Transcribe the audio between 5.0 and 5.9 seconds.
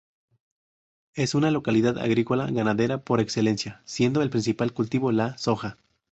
la soja.